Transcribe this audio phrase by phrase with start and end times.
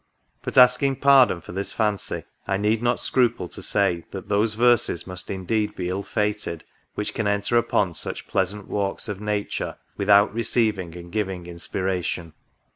[0.41, 5.05] But, asking pardon for this fancy, I need not scruple to say, that those verses
[5.05, 6.63] must indeed be ill fated
[6.95, 12.33] which can enter upon such pleasant walks of nature, without receiving and giving in spiration.